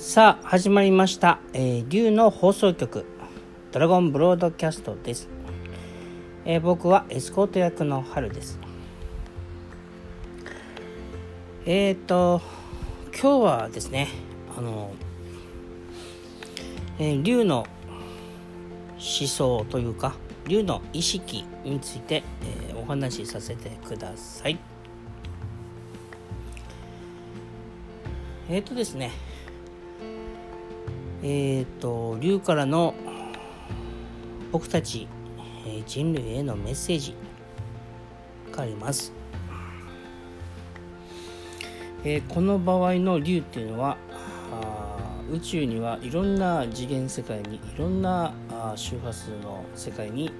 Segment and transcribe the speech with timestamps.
[0.00, 3.04] さあ始まりました、えー、竜の放送局
[3.70, 5.28] ドラゴンブロードキャストです、
[6.46, 8.58] えー僕はエスコート役の春です。
[11.66, 12.40] えっ、ー、と
[13.12, 14.08] 今日はですね
[14.56, 14.90] あの、
[16.98, 17.66] えー竜の
[18.94, 20.14] 思想というか
[20.48, 22.24] 竜の意識について、
[22.70, 24.58] えーお話しさせてください。
[28.48, 29.10] えっ、とですね
[31.22, 32.94] えっ、と竜からの
[34.52, 35.06] 僕たち、
[35.66, 37.14] え人類へのメッセージ
[38.50, 39.12] があります、
[42.04, 43.96] えーこの場合の竜っていうのは
[45.30, 48.32] 宇宙にはいろんな次元世界にいろんな
[48.74, 50.32] 周波数の世界に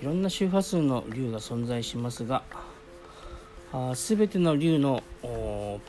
[0.00, 2.44] いろんな周波数の竜が存在しますが
[3.94, 5.02] すべての竜の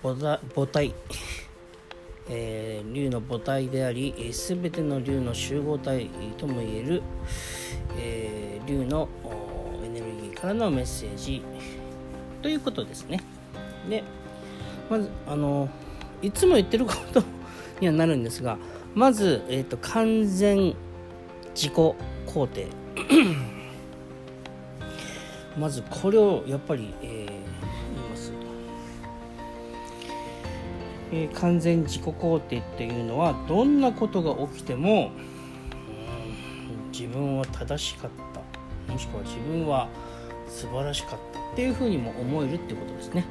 [0.02, 0.96] 母体
[2.30, 7.04] えー竜の母体でありすべての竜の集合体ともいえる、
[7.98, 9.10] えー竜の
[9.84, 11.42] エネルギーからのメッセージ
[12.42, 13.22] ということですね。
[13.90, 14.04] で
[14.90, 15.70] まずあの
[16.22, 17.24] いつも言ってること
[17.80, 18.58] にはなるんですが
[18.94, 20.76] まず、えー、と完全
[21.56, 22.68] 自己肯定
[25.58, 27.39] まずこれをやっぱり、えー
[31.12, 35.12] えー完全自己肯定っていうのはどんなことが起きても
[36.92, 39.88] 自分は正しかったもしくは自分は
[40.48, 43.26] 素晴らしかったっていうふうにも思えるってことですね。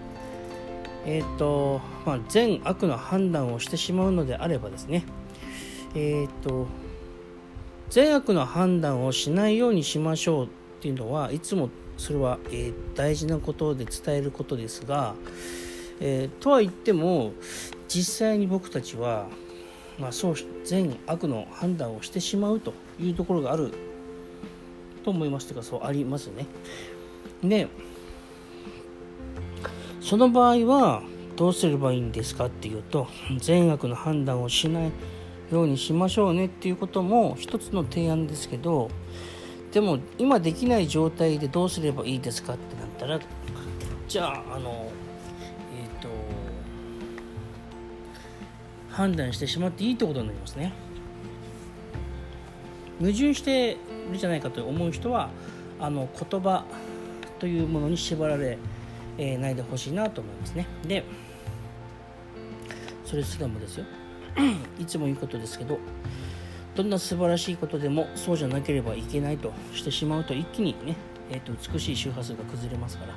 [1.05, 5.05] えっ、と、まあ、善悪の判断をしてしまうのであればですね
[5.95, 6.67] えっ、と
[7.89, 10.48] 善悪の判断をしないようにしましょうっ
[10.81, 15.15] ていうのはいつもそれは、えー大事なことで伝えることですが、
[16.01, 17.33] えーとは言っても
[17.89, 19.27] 実際に僕たちは、
[19.99, 23.73] まあ、そう善悪の判断をしてしまうというところがある
[25.05, 26.47] と思いますというかそうありますね。
[27.42, 27.69] で
[30.01, 31.03] その場合は
[31.37, 33.07] どうすればいいんですかっていうと
[33.39, 34.92] 善悪の判断をしない
[35.53, 38.91] ようにしましょうねっていうことも一つの提案ですけど
[39.73, 43.20] でも今できない状態でどうすればいいですかってなったら
[44.08, 44.91] じゃああの
[48.98, 50.73] 判断してしまっていいってことになりますね。
[52.98, 53.77] 矛盾してい
[54.11, 55.31] るじゃないかと思う人は
[55.79, 56.64] あの言葉
[57.39, 58.58] というものに縛られ、
[59.17, 60.67] えーないでほしいなと思いますね。
[60.85, 61.05] で
[63.05, 63.85] それすらもですよ。
[64.81, 65.79] いつも言うことですけど
[66.75, 70.97] どんな素晴らしいことでもそうじゃなければいけないとしてしまうと一気にね、
[71.31, 73.14] えー、と美しい周波数が崩れますから、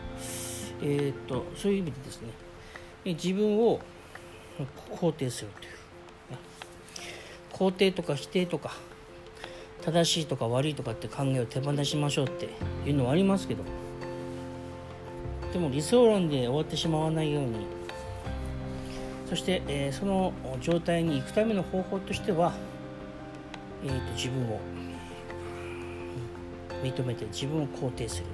[0.84, 2.28] えー、とそういう意味でですね
[3.04, 3.80] えー自分を
[4.96, 6.40] 肯定するという、
[7.52, 8.74] 肯定とか否定とか
[9.82, 12.50] 正しいとか悪いとかって考えを手放しましょうって
[12.88, 13.64] いうのはありますけど。
[15.52, 17.66] でも理想論で終わってしまわないように。
[19.28, 22.54] そして、えーその状態に行くための方法としては、
[23.84, 24.60] えー、と自分を
[26.84, 28.26] 認めて自分を肯定する。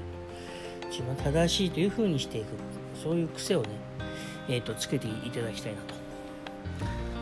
[0.89, 2.47] 自分は正しいというふうにしていく。
[3.01, 3.69] そういう癖をね、
[4.49, 5.96] えー、とつけていただきたいなと。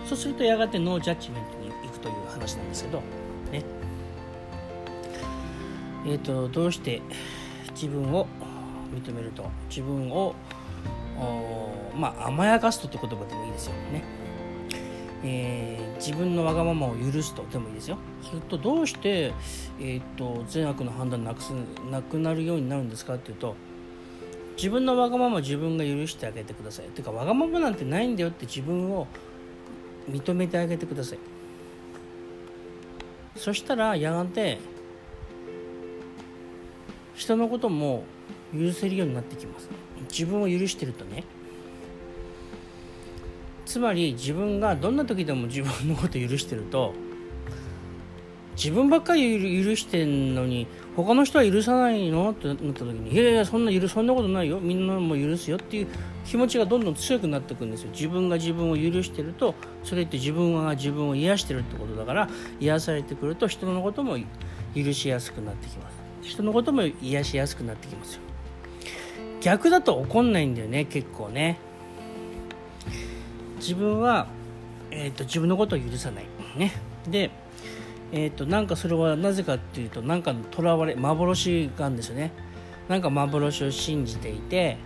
[0.05, 2.99] そうするとやがてノージャッジメントに行くという話なんですけど
[3.51, 3.63] ね。
[6.05, 7.01] えー、とどうして
[7.73, 8.27] 自分を
[8.93, 10.35] 認めると自分を
[11.97, 13.73] まあ甘やかすとって言葉でもいいですよ。
[13.91, 14.03] ね、
[15.23, 17.97] えー自分のわがままを許すとでもいいですよ。
[18.21, 19.33] するとどうして、
[19.79, 21.51] えー、と善悪の判断なくす
[21.89, 23.55] なくなるようになるんですかっていうと
[24.57, 26.87] 自分のわがまま自分が許してあげてください。
[26.89, 29.07] てかわがままなんてないんだよって自分を
[30.09, 31.19] 認めてあげてください。
[33.35, 34.59] そしたらやがて
[37.15, 38.03] 人のことも
[38.53, 39.69] 許せるようになってきます。
[40.09, 41.23] 自分を許してるとね。
[43.65, 46.93] つまり自分がどんな時でも自分のことを許してると
[48.55, 50.65] 自分ばっかり許してんのに
[50.95, 52.31] 他の人は許さないの？
[52.31, 54.59] ってなった時にいやいやそんな許そんなことないよ。
[54.59, 55.87] みんなも許すよっていう
[56.25, 57.89] 気持ちがどんどん強くなっていくんですよ。
[57.91, 62.29] 自分が自分を許してるとそれって自分が自分を癒してるってことだから
[62.61, 64.17] 癒されてくると人のことも
[64.73, 65.95] 許しやすくなってきます。
[66.21, 68.21] 人のことも癒しやすくなってきますよ。
[69.41, 71.59] 逆だと怒んないんだよね結構ね。
[73.57, 74.27] 自分は、
[74.91, 76.25] えー、と自分のことを許さない。
[76.57, 76.71] ね。
[77.09, 77.29] で
[78.11, 82.31] えー、となんかそれはなぜかっていうとなんかとらわれ幻がんですよね。
[82.87, 84.77] なんか幻を信じていて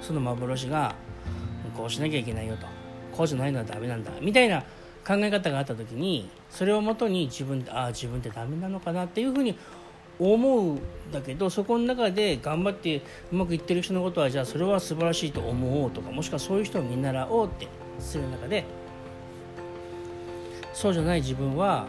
[0.00, 0.94] その幻が
[1.76, 2.66] こうしなきゃいけないよと。
[3.12, 4.10] こうじゃないのはダメなんだ。
[4.20, 4.62] みたいな
[5.06, 9.56] 考え方があった時にそれをもとに自分ああ自分ってダメなのかなっていうふうに
[10.18, 10.80] 思うん
[11.12, 13.02] だけどそこの中で頑張って
[13.32, 18.64] うまくいってる人のことはじゃあそれは素晴らしいと思おうとかもしくはそういう人を見習おうってする中で
[20.72, 21.86] そうじゃない自分は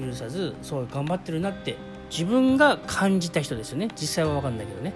[0.00, 1.76] 許さずそう頑張ってるなって
[2.10, 3.88] 自分が感じた人ですよね。
[4.00, 4.92] 実際は分かんないけどね。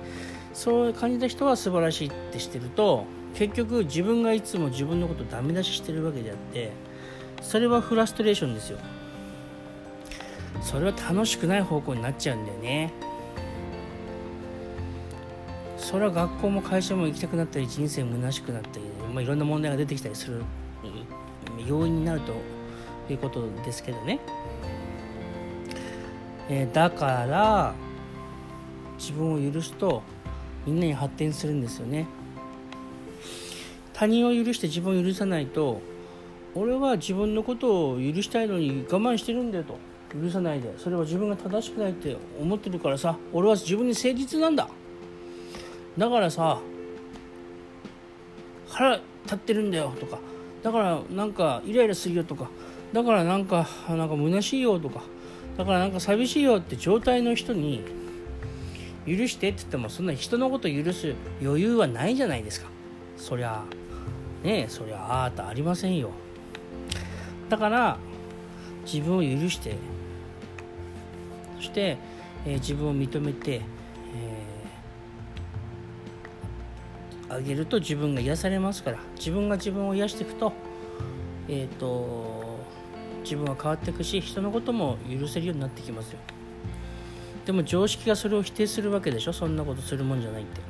[0.52, 3.04] そう感じた人は素晴らしいってしてると
[3.34, 6.72] 結局自分がいつも自分のことダメ出ししてるわけであって
[7.40, 8.78] それはフラストレーションですよ。
[10.62, 12.92] それは楽しくない方向になっちゃうんだよね。
[15.78, 20.42] それは学校も会社も行きたくなったり人生虚しくなったり、まあ、いろんな問題が出てきたりする
[21.66, 22.32] 要因になると
[23.10, 24.20] いうことですけどね、
[26.52, 27.74] えー、だから
[28.98, 30.02] 自分を許すと
[30.66, 32.06] みんなに発展するんですよね。
[33.92, 35.80] 他人を許して自分を許さないと
[36.56, 39.78] 俺は自分のことを許したいのに我慢してるんだよと。
[40.12, 40.76] 許さないで。
[40.76, 43.16] それは自分が正しくないって思ってるからさ。
[43.32, 44.68] 俺は自分に誠実なんだ。
[45.96, 46.58] だからさ
[48.68, 50.18] 腹立ってるんだよとか。
[50.64, 52.50] だからなんかイライラするよとか。
[52.92, 55.02] だからなんかなんか虚しいよとか。
[55.60, 57.84] だからなんか寂しいよって状態の人に
[59.06, 62.70] 許してって言ってもそんな人のこと許す余裕はないじゃないですか。
[63.18, 63.62] そりゃ
[64.42, 66.12] ねえそりゃああとありませんよ。
[67.50, 67.98] だから
[68.90, 69.76] 自分を許して
[71.56, 71.98] そして、
[72.46, 78.98] えー、自分を認めて、えー、あげると自分が癒されますから。
[79.16, 80.54] 自分が自分を癒していくと,、
[81.48, 82.39] えーと、
[83.22, 86.18] 自分は変わっていくし人のことも許せるようになってきますよ。
[87.46, 89.32] でも常識がそれを否定するわけでしょ。
[89.32, 90.60] そんなことするもんじゃないって。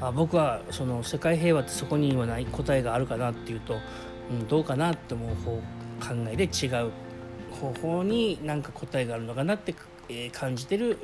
[0.00, 3.78] あ僕はその世界平和ってそこにはない答えがあるかなっていうと、
[4.30, 5.62] うん、どうかなって思う方考
[6.30, 6.90] えで違う
[7.50, 9.74] 方法に何か答えがあるのかなって、
[10.10, 10.98] え、感じてる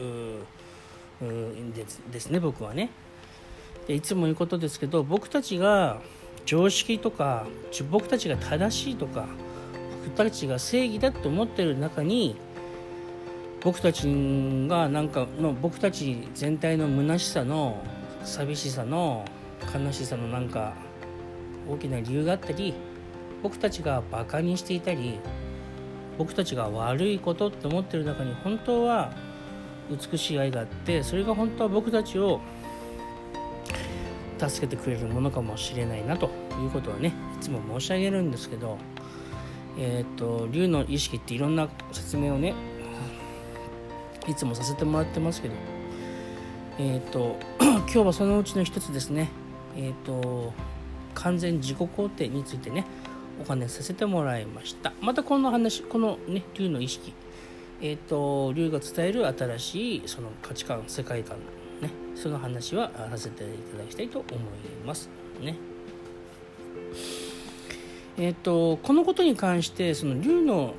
[1.74, 2.90] ですですね僕はね。
[3.86, 6.00] でいつも言うことですけど僕たちが
[6.44, 7.46] 常識とか
[7.90, 9.26] 僕たちが正しいとか
[10.04, 12.36] 僕たちが正義だと思ってる中に
[13.62, 14.06] 僕たち
[14.68, 17.82] がなんかの僕たち全体の虚しさの
[18.24, 19.24] 寂しさの
[19.72, 20.74] 悲しさのなんか
[21.68, 22.74] 大きな理由があったり
[23.42, 25.20] 僕たちがバカにしていたり
[26.18, 29.12] 僕たちが悪いことって思ってる中に本当は
[29.90, 32.40] 美しい愛があってそれが本当は僕たちを
[34.48, 36.30] 助けてくれるものかもしれないなと
[36.60, 38.78] いうことはねいつも申し上げるんですけど
[39.78, 42.54] えっ、と竜の意識っていろんな説明をね
[44.28, 45.54] いつもさせてもらってますけど
[46.78, 49.30] えっ、と 今日はそのうちの一つですね
[49.76, 50.52] えっ、と
[51.14, 52.84] 完全自己肯定についてね
[53.40, 54.92] お話しさせてもらいました。
[55.00, 57.14] またこの話このね竜の意識
[57.80, 61.38] えっ、と竜が伝える新しいその価値観世界観
[61.82, 64.38] ねその話はさせていただきたいと思い
[64.86, 65.10] ます。
[65.40, 65.56] ね。
[68.16, 70.74] えっ、ー、とこのことに関してその竜の思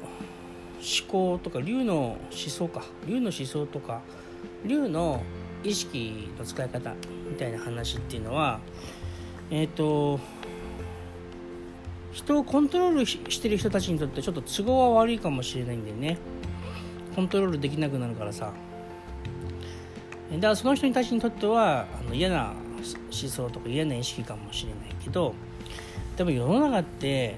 [1.08, 4.02] 考とか竜の思想か竜の思想とか
[4.66, 5.24] 竜の
[5.64, 6.94] 意識の使い方
[7.30, 8.60] みたいな話っていうのは
[9.50, 10.20] えっ、ー、と
[12.12, 16.18] 人をコントロールしてる人たちにとってちょっと都合は悪いかもしれないんだよね。
[17.16, 18.54] コントロールできなくなるからさ。
[20.34, 25.34] だからその人たちにとってはあの嫌な思想とか嫌な意識かもしれないけど
[26.18, 27.36] でも世の中って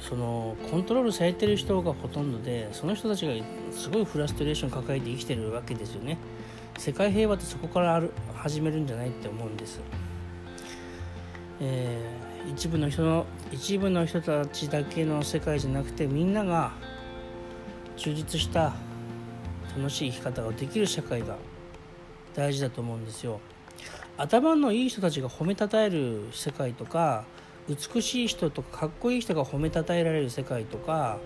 [0.00, 3.32] そのコントロールされてる人がほとんどでその人たちが
[3.72, 6.18] すごいフラストレーション抱えて生きてるわけですよね。
[6.78, 9.80] 世界平和ってそこからある始めるんじゃないって思うんです、
[11.60, 16.72] えー一部の人の一部の人たちだけの世界じゃなくてみんなが
[17.96, 18.72] 充実した
[19.76, 21.36] 楽しい生き方ができる社会が
[22.34, 23.40] 大事だと思うんですよ
[24.16, 27.24] 頭のいい人たちが褒めたたえる世界とか
[27.68, 31.18] 美しい人とかかっこいい人が褒めたたえられる世界とか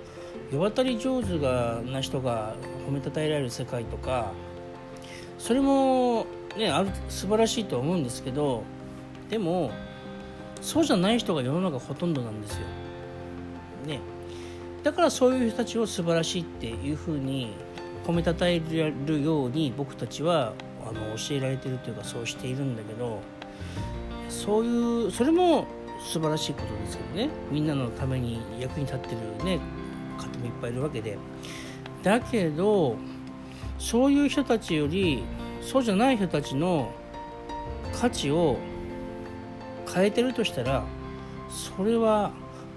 [0.51, 2.55] 世渡り上手がな人が
[2.89, 4.33] 褒めたたえられる世界とか
[5.39, 6.27] それも
[6.57, 8.65] ねある素晴らしいと思うんですけど
[9.29, 9.71] でも
[10.61, 12.67] そうじゃない人が世の中ほとんどなんですよ。
[13.87, 14.01] ね、
[14.83, 17.55] だからそういう人たちを素晴らしいっていうふうに
[18.07, 20.53] 褒めたたえるように僕たちは
[20.87, 23.21] あの教えられてるというかそうしているんだけど
[24.29, 25.67] そういうそれも
[26.01, 27.29] 素晴らしいことですけどね。
[27.51, 29.59] みんなのために役に立ってるね
[30.17, 31.19] 方もいっぱいいるわけで。
[32.03, 32.97] だけど
[33.79, 35.23] そういう人たちより
[35.61, 36.91] そうじゃない人たちの
[37.93, 38.57] 価値を
[39.93, 40.85] 変えてるとしたら
[41.51, 42.31] それは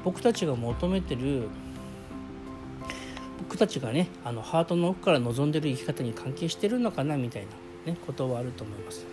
[0.03, 1.47] 僕たちが求めてる
[3.43, 7.45] 僕たちがねあのハートの奥から望んでる生き方に関係してるのかなみたい
[7.85, 9.05] な、ね、ことはあると思います。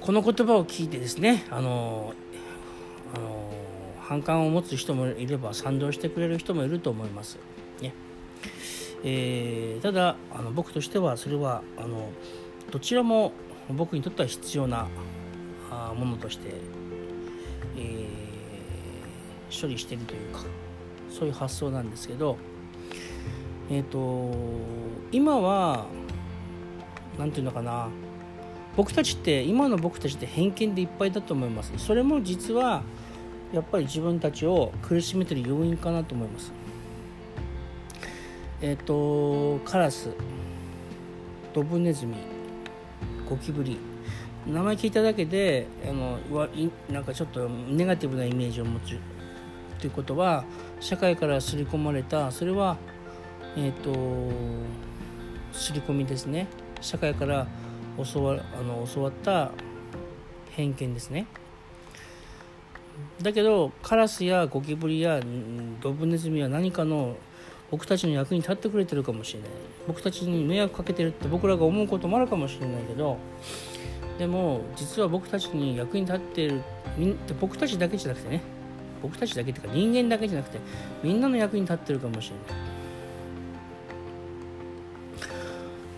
[0.00, 2.14] この言葉を聞いてですねあの
[3.14, 3.52] あの
[4.00, 7.38] 反感を持つ人もいれば賛同してくれる人もいると思います。
[7.80, 7.94] ね
[9.04, 12.10] えー、ただあの僕としてはそれはあの
[12.72, 13.32] どちらも
[13.70, 14.88] 僕にとっては必要な
[15.94, 16.54] ものとして、
[17.76, 20.40] えー、処理してるというか
[21.10, 22.36] そういう発想なんですけど
[23.70, 24.34] えっ、ー、と
[25.12, 25.86] 今は
[27.18, 27.88] 何て言うのかな
[28.76, 31.72] 僕たちって今の僕たちって偏見でいっぱいだと思います。
[31.78, 32.82] それも実は
[33.52, 36.52] やっぱり自分たちを苦しめてる要因かなと思います。
[38.60, 40.10] えっ、ー、とカラス
[41.52, 42.14] ドブネズミ
[43.28, 43.78] ゴキブリ
[44.46, 46.18] 名前聞いただけであの
[46.90, 48.96] なんかちょっとネガティブなイメージを持つ
[49.80, 50.44] ということは
[50.80, 52.76] 社会から刷り込まれたそれは
[53.56, 54.32] えっ、ー、と
[55.52, 56.46] 刷り込みですね。
[56.80, 57.46] 社会から
[58.12, 59.50] 教わあの教わった
[60.50, 61.26] 偏見ですね。
[63.22, 65.20] だけどカラスやゴキブリや
[65.80, 67.16] ドブネズミは何かの
[67.70, 69.50] 僕たちの役に立ってくれてるかもしれない。
[69.88, 73.16] 僕たちに迷惑かけてるって僕らが思うこともあるかもしれないけど
[74.18, 76.62] でも実は僕たちに役に立っている
[77.40, 78.42] 僕たちだけじゃなくてね
[79.02, 80.58] 僕たちだけっていうか人間だけじゃなくて
[81.02, 82.68] みんなの役に立ってるかもしれない。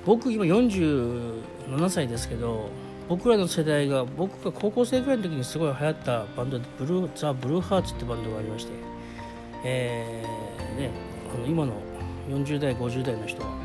[0.07, 2.71] 僕今47歳ですけど
[3.09, 8.73] 僕らの世代が僕が高校生ぐらいの時にすごい流行ったバンドでブルーザ・ブルーハーツってバンドがありまして
[9.65, 10.91] えー、ね
[11.35, 11.75] あの今の
[12.29, 13.59] 40代50代の人はあの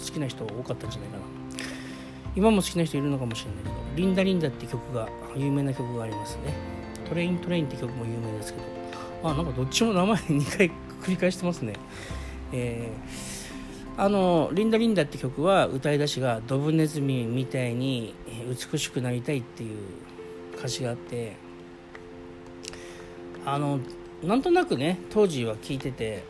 [0.00, 1.22] 好きな人多かったんじゃないかな。
[2.34, 6.54] 今も好きな人いるのかもしれないけど「リンダリンダ」って曲が有名な曲がありますね。
[7.12, 8.64] トレイントレインって曲も有名ですけど。
[9.22, 10.70] あなんかどっちも名前 2回
[11.02, 11.74] 繰り返してますね。
[12.52, 18.14] えー、あの「リンダリンダ」って曲は歌い出しが「ドブネズミみたいに
[18.72, 19.78] 美しくなりたい」っていう
[20.56, 21.36] 歌詞があって。
[23.44, 23.80] あの
[24.22, 26.22] なんとなくね当時は聞いてて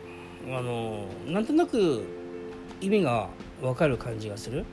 [0.47, 2.03] あのなんとなく
[2.81, 3.29] 意味が
[3.61, 4.65] 分かる感じがする。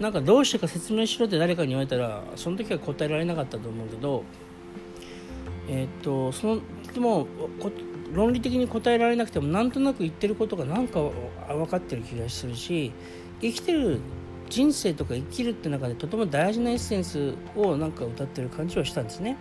[0.00, 4.24] なんかどうしてか説明しろって誰かに言われたらその時は答えられなかったと思うけど
[5.68, 6.60] えー、っとその
[6.92, 7.26] でも
[8.12, 11.00] 論理的に答えられなくてもなんとなく言ってることがなんか
[11.48, 12.92] 分かってる気がするし
[13.40, 14.00] 生きてる
[14.48, 19.36] 人生とか生きるって中でとても大事なエッセンスをなんか歌ってる感じはしたんですね。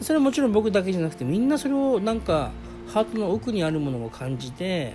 [0.00, 2.50] それはもちろん僕だけじゃなくてみんなそれをなんか
[2.88, 4.94] ハートの奥にあるものを感じて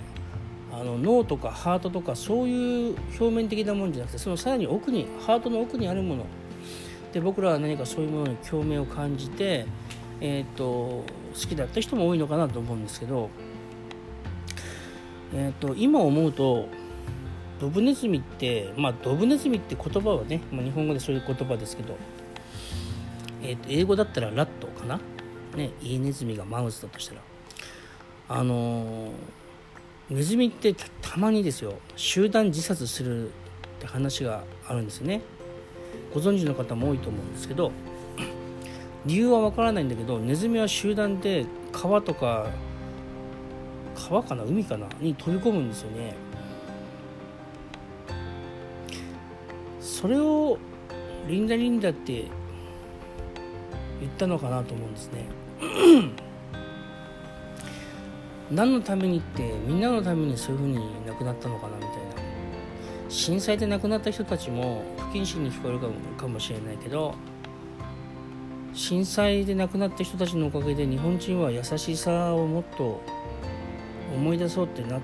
[0.72, 6.26] あの脳とかハートとかそういう表面的なもんじゃなくてそのさらに奥にハートの奥にあるもの
[7.14, 9.66] で僕らは何かそういうものに共鳴を感じて、
[10.22, 13.30] えーと、好きだった人も多いのかなと思うんですけど、
[15.34, 16.68] えーと、今思うと
[17.60, 21.98] ドブネズミってまあドブネズミって言葉はね、まあ、日本語でそういう言葉ですけど、
[23.44, 25.00] えーと、英語だったらラットかな、
[25.56, 27.22] ね、イエネズミがマウスだとしたら。
[28.30, 29.12] あのー
[30.10, 33.32] ネズミってたまにですよ集団自殺するっ
[33.80, 35.22] て話があるんですよね。
[36.14, 37.72] ご存知の方も多いと思うんですけど
[39.08, 42.48] 理由はわからないんだけどネズミは集団で川とか
[43.96, 46.14] 川かな海かなに飛び込むんですよね。
[49.80, 50.60] それを
[51.28, 52.26] リンダリンダって
[54.00, 55.26] 言ったのかなと思うんですね。
[58.52, 60.76] 何のためにってみんなのためにそういうふうに
[61.08, 61.98] 亡くなったのかなみたいな。
[63.10, 67.16] 震災で亡くなった人たちも不謹慎に聞こえるかもかもしれないけど
[68.78, 73.02] 震災で亡くなった人たちのおかげで日本人は優しさをもっと
[74.16, 75.02] 思い出そうってなっ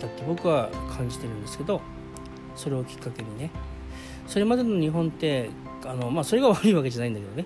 [0.00, 1.82] たって僕は感じてるんですけど
[2.54, 3.50] それをきっかけにね。
[4.28, 5.50] それまでの日本って
[5.84, 7.44] あの、まあ、それが悪いわけじゃないんだけどね、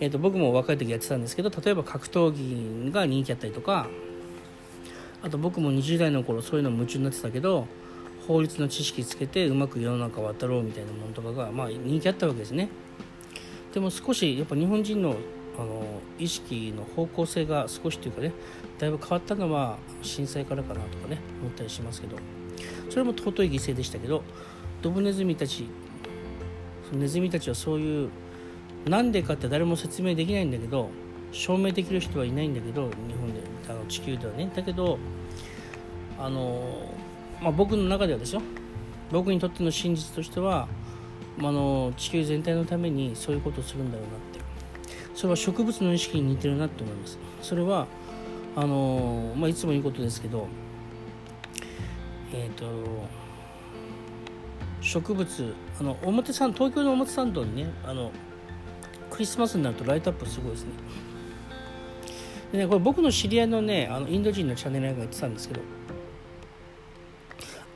[0.00, 3.88] えー、と僕も若い時やってたんですけど例えば格闘技が人気あったりとか
[5.22, 7.66] あと僕も20代の頃そういうの夢中になってたけど
[8.26, 12.68] 法律の知識つけてうまく世の中渡ろうみたいなものとかが、まあ、人気あったわけですね。
[13.72, 15.16] でも少しやっぱ日本人の
[15.58, 15.84] あの
[16.18, 18.32] 意識の方向性が少しというかね
[18.78, 22.16] だいぶ変わったのは震災からかなとかね思ったりしますけど。
[22.90, 24.22] それも尊い犠牲でしたけど
[24.82, 25.66] ドブネズミたち
[26.92, 28.10] ネズミたちはそういう
[28.86, 30.90] なんでかって誰も説明できないんだけど
[31.30, 34.50] 証明できる人はいないんだけど日本であの地球ではね。
[34.54, 34.98] だけど
[36.18, 36.92] あの、
[37.40, 38.42] まあ、僕の中ではですよ。
[39.10, 40.68] 僕にとっての真実としては、
[41.48, 44.42] あ、の地球全体のためにそういうことをするんだろうなって。
[45.14, 47.18] それは植物の意識に似てるなと思います。
[47.42, 47.86] それは
[48.54, 50.46] あのまあ、いつも言うことですけど
[52.34, 52.66] えっ、ー、と
[54.82, 58.10] 植物あの表参東京の表参道にねあの
[59.10, 60.70] クリスマスになるとライトアップすごいですね。
[62.52, 65.60] でねこれ僕の知り合いのねあのインド人のチャンネルが言ってたんですけど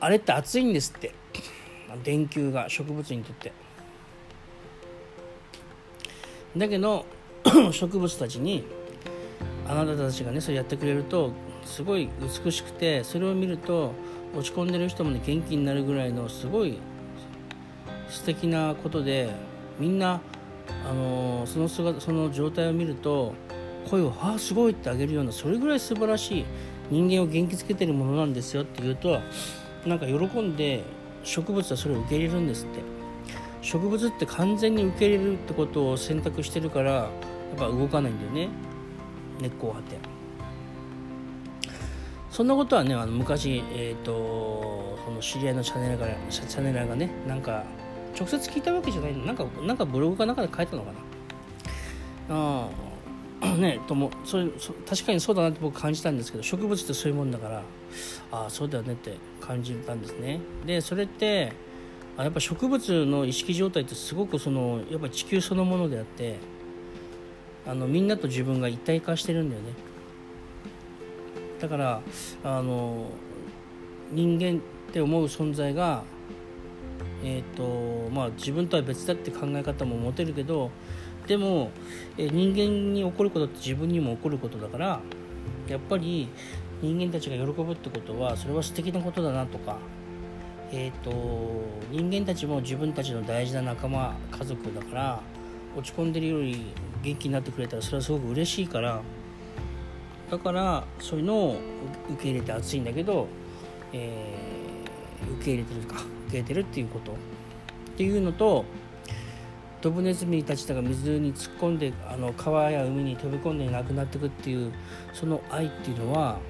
[0.01, 1.15] あれって暑いんですって。
[2.03, 3.53] 電球が植物にとって
[6.57, 7.05] だけど
[7.73, 8.65] 植物たちに
[9.69, 11.33] あなたたちがねそれやってくれると
[11.65, 12.09] すごい
[12.45, 13.93] 美しくてそれを見ると
[14.35, 16.79] 落ち込んでる人もね元気になるぐらいのすごい
[18.09, 19.31] 素敵なことで
[19.79, 20.21] みんな、
[20.89, 23.35] あのー、その姿その状態を見ると
[23.91, 26.45] 声を「ああすごい!」ってあげるようなそれぐらい素晴らしい
[26.91, 29.21] 人間を元気づけてるものなんですよって言うと
[29.85, 30.83] なんか喜んで
[31.27, 32.81] 植物はそれを受け入れるんですって。
[33.61, 37.09] 植物って完全に受け入れるってことを選択してるからや
[37.57, 38.49] っぱ動かないんだよね。
[39.41, 39.97] 根っこを張って。
[42.31, 47.65] そんなことはねあの昔、えーと、その知り合いのチャネルがチャネルがねなんか
[48.17, 50.99] 直接聞いたわけじゃないなんかなんかブログかなんかで書いたのかな。
[52.29, 52.69] あ
[53.59, 54.53] ねともそういう
[54.89, 57.63] 確かにそうだなって僕感じたんですけど植物ってそういうもんだから
[58.33, 60.41] ああそうだよねって感じたんですね。
[60.65, 61.53] でそれって
[62.17, 66.37] あやっぱ植物の意識状態ってすごくそのやっぱ地球そのものであって
[67.67, 69.69] あのみんなと自分が一体化してるんだよね。
[71.61, 72.01] だから
[72.45, 73.11] あの
[74.13, 76.05] 人間って思う存在が
[77.25, 80.71] えーとまあ、自分とは別だって考え方も持てるけど
[81.27, 81.71] でも、
[82.17, 85.01] え人間に起こることって自分にも起こることだから
[85.69, 86.29] やっぱり
[86.81, 89.79] 人間たちが喜ぶってことはそれは素敵なことだなとか、
[90.71, 91.11] えーと、
[91.91, 95.21] 人間たちも自分たちの大事な仲間家族だから
[95.77, 99.03] 落ち込んでるより元気になってくれたらそれはすごく嬉しいから
[100.31, 101.57] だからそういうのを
[102.11, 103.27] 受け入れて熱いんだけど、
[103.93, 105.97] えー、受け入れてるか
[106.29, 107.13] 受け入れてるっていうこと。
[107.13, 107.15] っ
[107.97, 108.67] ていうのと
[109.87, 114.73] ドブネズミたちが水に突っ込んであの川や海に飛び込んでなくなっていくっていう
[115.13, 116.41] その愛っていうのは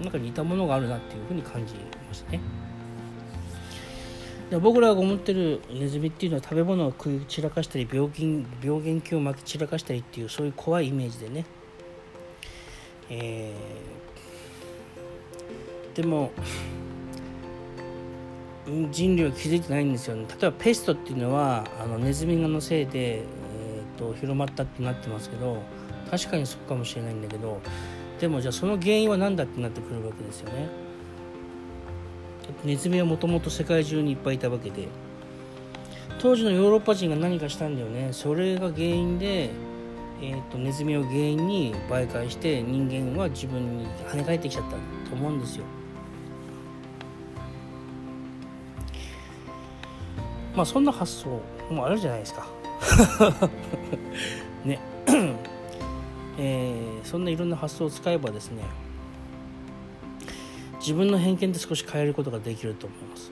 [0.00, 2.40] なんか似たものがあるなっていうふうに感じましたね。
[4.50, 11.46] で僕らが思ってるネズミっていうのは食べ物を食い散らかしたり病気病原菌をまき散らかしたりっていうそういう怖いイメージでね、
[13.10, 16.32] えー、でも
[18.90, 20.26] 人類は気づいてないんですよね。
[20.28, 25.62] 例えばペストっていうのはあのネズミのせいで、えーと、広まったってなってますけど
[26.10, 27.60] 確かにそうかもしれないんだけど
[28.20, 30.68] でもじゃあその原因は何だってなってくるわけですよね。
[32.64, 34.88] ネズミはもともと世界中にいっぱいいたわけで。
[36.22, 38.10] 当時のヨーロッパ人が何かしたんだよね。
[38.12, 39.50] それが原因で、
[40.20, 44.76] えーと、ネズミを原因に媒介して人間は自分に跳ね返ってきちゃったと
[45.16, 45.64] 思うんですよ。
[50.54, 52.46] まあそんな発想もあるじゃないですか。
[54.64, 54.78] ね。
[56.38, 58.62] えー、そんないろんな発想を使えばですね
[60.80, 63.30] 自分の偏見で少し変えることができると思います、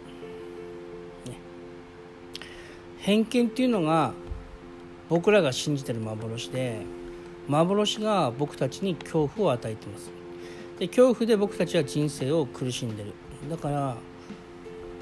[1.27, 1.37] ね、
[2.99, 4.13] 偏見っていうのが
[5.09, 6.83] 僕らが信じてる幻で
[7.49, 10.11] 幻が僕たちに恐怖を与えてます。
[10.79, 13.13] で恐怖で僕たちは人生を苦しんでる。
[13.51, 13.97] だから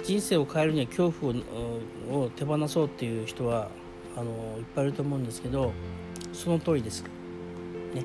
[0.05, 3.69] 人生を変えるには恐怖をを手放そうっていう人は
[4.17, 5.73] あのいっぱいいると思うんですけど
[6.33, 7.05] その通りです。
[7.95, 8.05] ね、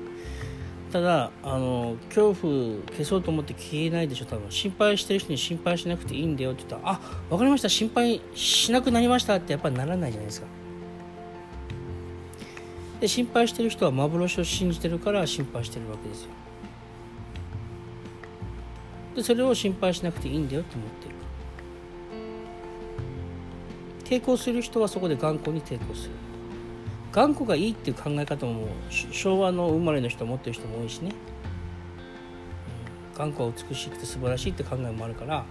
[0.92, 10.46] ただあの恐怖消そうと思って消えないでしょ多分心配してる人に心配しなくていいんだよって言ったら「あ分かりました心配しなくなりました」ってやっぱりならないじゃないですか。
[13.00, 16.28] で心配してる人は幻を信じてるから心配してるわけですよ。
[19.16, 21.14] でそれを心配しなくていいんだよって思ってる。
[24.14, 26.10] 抵抗する人はそこで頑固に抵抗する。
[27.10, 28.68] 頑固がいいっていう考え方も
[29.10, 31.12] 昭和の生まれの人持ってる人も多いしね、
[33.16, 35.44] 頑固は美しくて素晴らしいって考えもあるから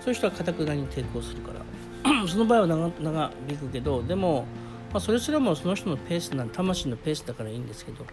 [0.00, 1.64] そういう人はかたくなに抵抗するから。
[2.28, 4.46] その場合は長長引くけどでも、
[4.92, 8.04] まあ、それすらもその人のペースなん魂のペースだからいいんですけど。
[8.04, 8.08] ね。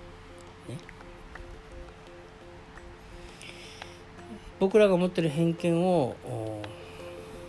[4.60, 6.16] 僕らが持ってる偏見を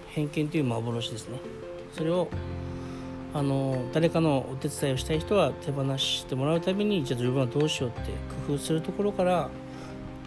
[0.08, 1.38] 偏見という幻ですね。
[1.96, 2.28] それを
[3.32, 8.10] あの誰かのお手伝いをしたい人は手放してもらうためにじゃあ自分はどうしようって
[8.46, 9.48] 工夫するところから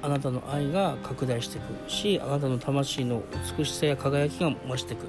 [0.02, 3.22] あなたの愛が拡大していくしあなたの魂の
[3.58, 5.06] 美しさや輝きが増していく。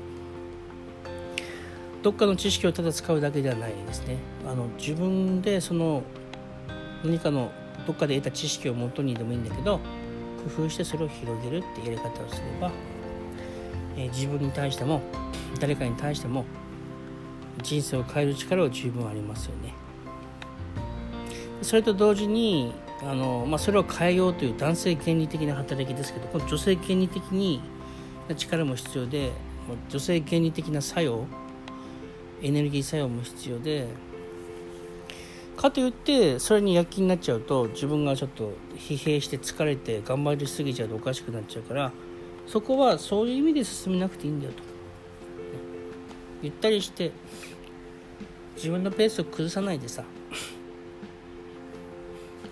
[2.02, 4.16] どっかの知識をただ使うだけではないですね。
[4.50, 6.02] あの自分でその
[7.04, 7.52] 何かの
[7.86, 9.78] どっかで得た知識をもとにでもいいんだけど
[10.56, 12.70] 工夫してそれを広げるってやり方をすれば、
[14.04, 15.00] え、自分に対しても
[15.58, 16.44] 誰かに対しても
[17.62, 19.74] 人生を変える力は十分ありますよね。
[21.62, 27.60] それと同時にあの、まあ、それを変えようという男性権利的な働きですけどこの女性権利的に
[28.36, 29.32] 力も必要で
[29.88, 31.26] 女性権利的な作用
[32.42, 33.88] エネルギー作用も必要で
[35.56, 41.92] かといってそれに躍起になっちゃうと自分がちょっと疲弊して疲れて頑張りすぎちゃうとおかしくなっちゃうから
[42.50, 44.62] そこはそういう意味で進めなくていいんだよと。
[46.42, 47.12] ゆったりして
[48.56, 50.02] 自分のペースを崩さないでさ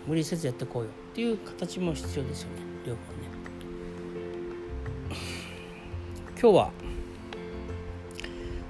[0.07, 2.57] 無理せずやってこうよっていう形も必要ですよね
[2.87, 3.29] 両方ね
[6.41, 6.71] 今日は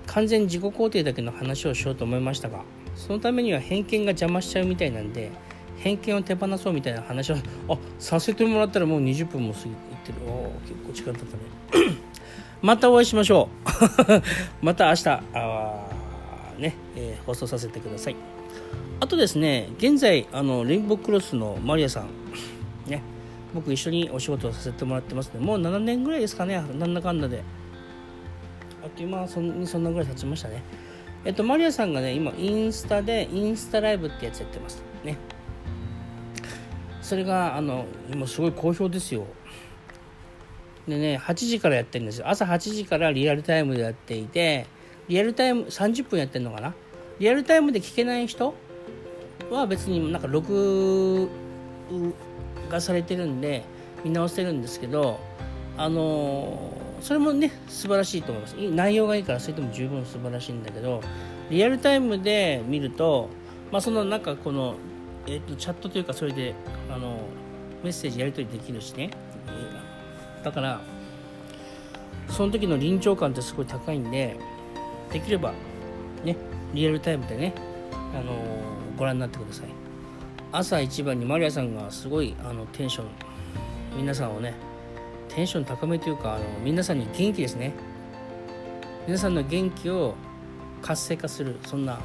[0.06, 2.62] 完全自己肯定だけの話をしようと思いましたが
[2.94, 5.30] そのためには偏見が邪魔しちゃうみたいなんで
[5.76, 7.36] 偏見を手放そうみたいな話を
[7.68, 10.26] あさせてもらったらもう20分も過ぎてる。
[10.26, 11.94] お結構時間経ったね。
[12.62, 14.22] またお会いしましょう。
[14.64, 15.08] また明日。
[15.34, 15.88] あ
[16.58, 18.16] ね、えー、放送させてください。
[19.00, 22.08] あとですね現在あのレインボークロスのマリアさん。
[22.90, 23.02] ね
[23.54, 25.40] 僕一緒にお仕事をさせてもらってますね。
[25.40, 26.62] もう7年ぐらいですかね。
[26.78, 27.42] なんだかんだで。
[28.82, 30.62] あっという間そんそんなぐらい経ちましたね。
[31.24, 34.82] えっとマリアさんがね今インスタでインスタライブってやつやってます。
[35.04, 35.16] ね。
[37.00, 39.26] それがあの今すごい好評ですよ。
[40.88, 42.28] でね8時からやってるんですよ。
[42.28, 44.66] 朝8時からリアルタイムでやっていて
[45.08, 46.74] リアルタイム30分やってるのかな？
[47.18, 48.54] リアルタイムで聞けない人
[49.50, 51.28] は別になんか録
[52.70, 53.64] 画されてるんで
[54.04, 55.18] 見直せるんですけど
[55.76, 58.54] あのそれもね素晴らしいと思います。
[58.54, 61.00] 内容がいいからそれでも十分素晴らしいんだけど
[61.50, 63.28] リアルタイムで見ると、
[63.70, 64.74] まあ、そのなんかこの、
[65.26, 66.54] えーと、チャットというかそれで
[66.90, 67.20] あの
[67.82, 69.10] メッセージやり取りできるしね
[70.48, 70.80] だから
[72.30, 74.34] その時の臨場感ってすごい高いんで
[75.12, 75.52] できれば
[76.24, 76.36] ね
[76.72, 77.52] リアルタイムでね
[78.14, 78.32] あの
[78.96, 79.66] ご覧になってください。
[80.50, 83.06] 朝一番にマリアさんがすごいあのテンション
[83.98, 84.54] 皆さんをね
[85.28, 87.74] テンション高めというかあの皆さんに元気ですね。
[89.06, 90.14] 皆さんの元気を
[90.80, 92.00] 活性化するそんな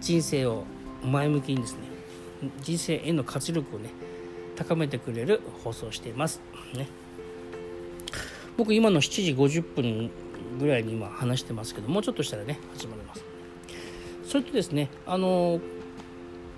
[0.00, 0.62] 人生を
[1.02, 1.80] 前向きにですね
[2.62, 3.90] 人生への活力をね
[4.54, 6.40] 高めてくれる放送をしています。
[6.72, 6.86] ね。
[8.58, 10.10] 僕今の7時50分
[10.58, 13.24] ぐらいに今話してますけどもうちょっとしたらね始まります。
[14.24, 15.60] それとですねあの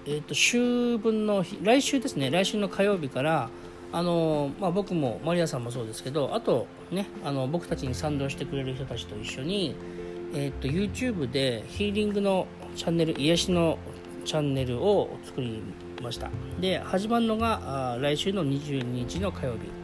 [0.06, 3.50] えーと、週分の来週ですね来週の火曜日から
[3.92, 9.76] あの、まあ、僕もマリアさんもそうですけどあとねあの僕たちに賛同してくれる人たちと一緒に、
[10.32, 13.78] えーと、YouTube でヒーリングのチャンネル癒しの
[14.24, 15.62] チャンネルを作り
[16.02, 16.30] ました。
[16.60, 19.79] で始まるのが来週の22日の火曜日。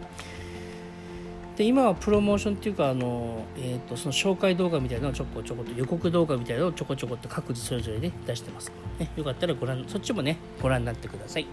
[1.56, 11.46] で今はプロモーションっていうかあの、えーと、その紹介動画みたいなのをちょこちょこと予告動画みたいなのをちょこちょこっと各自それぞれで出してます、ね、よかったらご覧そっちもねご覧になってください。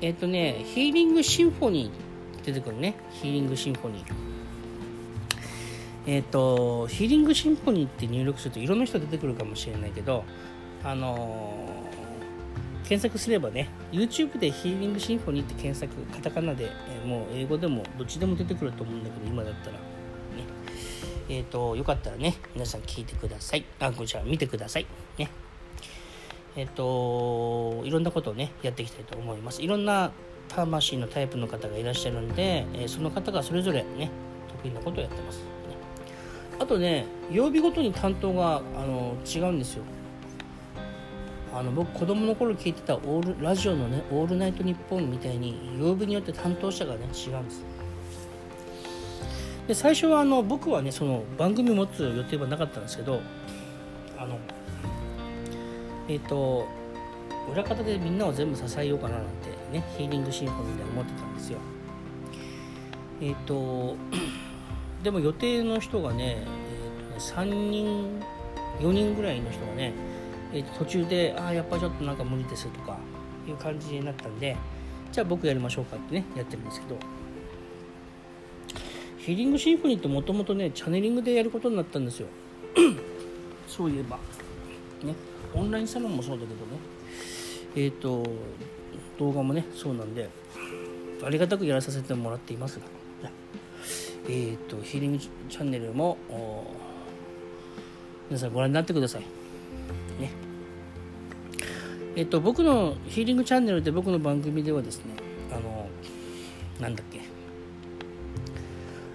[0.00, 2.94] えっ、ー、とねヒーリングシンフォニー出てくるね。
[3.10, 4.14] ヒーリングシンフォニー。
[6.06, 10.24] えっ、ー、とヒーリングシンフォニーって入力するといろんな人出てくるかもしれないけど
[10.84, 11.68] あの
[12.92, 16.68] 検索すればね YouTube でヒーリングシンフォニーって検索カタカナで、
[17.02, 19.80] え、もう英語でもどっちでも出てくると思うんだけど今だったらね。
[21.30, 23.64] えっ、ー、とよかったらね皆さん聞いてください。
[23.80, 24.86] あこちら見てください。
[25.16, 25.30] ね。
[26.54, 29.62] えっ、ー、といろんなことをねやっていきたいと思います。
[29.62, 30.10] いろんな
[30.48, 34.10] 魂のタイプの方がいらっしゃるんで、えその方がそれぞれね
[34.62, 35.44] 得意なことをやってます、ね、
[36.60, 39.84] あとね曜日ごとに担当があの違うんですよ。
[41.54, 47.64] あの僕子供の頃聞いてたオールラジオのね「オールナイトニッポン」みたいに曜日によって担当者がね違うんです。
[49.68, 53.20] で最初はあの僕はねその番組持つ予定はなかったんですけど
[54.18, 54.38] あの
[56.08, 56.66] えっ、ー、と
[57.52, 61.58] 裏方でみんなを全部支えようかななんてねヒーリングシンフォニーで思ってたんですよ。
[63.20, 63.96] えっ、ー、と
[65.02, 68.20] でも予定の人がね,、えー、とね3人
[68.80, 69.92] 4人ぐらいの人がね
[70.52, 72.98] えー、途中で「ああやっぱちょっとなんか無理です」とか
[73.48, 74.56] いう感じになったんで
[75.10, 76.96] じゃあ僕やりましょうかってねやってるんですけど。
[79.18, 82.26] ヒーリングシンフォニーってもともとねチャネリングでやることになったんですよ。
[83.68, 84.16] そういえば。
[85.04, 85.14] ね
[85.54, 86.56] オンラインサロンもそうだけどね。
[87.76, 88.24] えっ、ー、と
[89.20, 90.28] 動画もねそうなんで
[91.24, 92.86] ありがたくやらさせてもらっていますが、
[94.24, 96.18] えっ、ー、とヒーリングチャンネルも
[98.28, 99.41] 皆さんご覧になってください。
[100.22, 100.30] ね。
[102.16, 105.14] えっと僕のヒーリングチャンネルで僕の番組ではですね
[105.50, 105.88] あの
[106.80, 107.20] なんだっけ。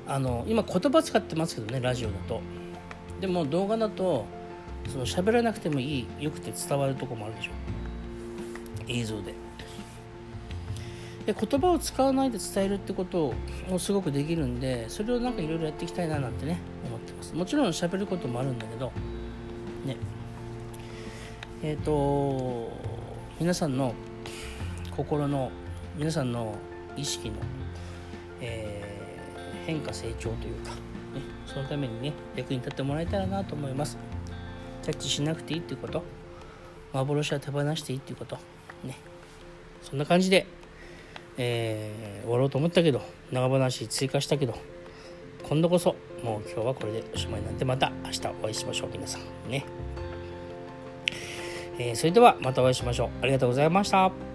[0.07, 2.41] あの今言葉使ってますけどねラジオだと。
[3.19, 4.25] でも動画だと
[4.89, 7.51] その喋らなくてもいいよくて伝わるとこもあるでしょ。
[8.87, 9.33] 映像で。
[11.25, 13.33] で言葉を使わないで伝えるってこと
[13.69, 17.35] もすごくできるんでそれをなんかいろいろやっていきたいななんてね思ってます。
[17.35, 18.93] もちろん喋ることもあるんだけど
[19.85, 19.97] ね。
[21.63, 22.71] えっ、ー、と
[23.39, 23.93] 皆さんの
[24.95, 25.51] 心の
[25.95, 26.55] 皆さんの
[26.95, 27.35] 意識の、
[28.41, 30.77] えー、変化成長というか、ね、
[31.45, 33.97] そのためにね役に立ってもらえたらなと思います。
[34.83, 36.03] キャッチしなくていいっていうこと。
[36.93, 38.37] 幻は手放していいっていうこと。
[38.83, 38.97] ね。
[39.81, 40.47] そんな感じで
[41.37, 44.55] えー、終わろうと思ったけど長話追加したけど
[45.47, 49.49] 今度こそもう今日はこれでおしまいなんでまた明日お会いしましょう皆さん。
[49.49, 49.63] ね、
[51.79, 53.09] えー、それではまたお会いしましょう。
[53.21, 54.26] ありがとうございました。